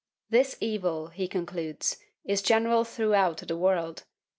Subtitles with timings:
[0.31, 4.05] This evil, he concludes, is general throughout the world.